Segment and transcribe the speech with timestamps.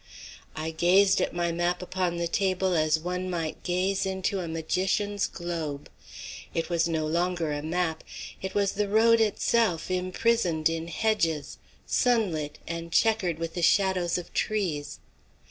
[0.55, 5.27] I gazed at my map upon the table as one might gaze into a magician's
[5.27, 5.91] globe.
[6.55, 8.03] It was no longer a map;
[8.41, 14.33] it was the road itself imprisoned in hedges, sunlit, and chequered with the shadows of
[14.33, 14.97] trees.